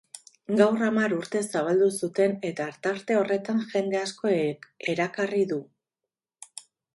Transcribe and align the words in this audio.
Gaur 0.59 0.77
hamar 0.85 1.11
urte 1.17 1.41
zabaldu 1.51 1.89
zuten 2.07 2.33
eta 2.49 2.67
tarte 2.87 3.17
horretan 3.19 3.61
jende 3.75 4.01
asko 4.01 4.33
erakarri 4.95 5.45
du. 5.53 5.61